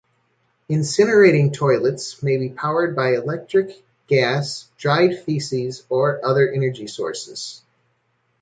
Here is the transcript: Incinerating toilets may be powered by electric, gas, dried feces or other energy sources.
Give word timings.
Incinerating 0.67 1.53
toilets 1.53 2.23
may 2.23 2.37
be 2.37 2.49
powered 2.49 2.95
by 2.95 3.13
electric, 3.13 3.85
gas, 4.07 4.67
dried 4.75 5.23
feces 5.25 5.85
or 5.89 6.25
other 6.25 6.51
energy 6.51 6.87
sources. 6.87 7.61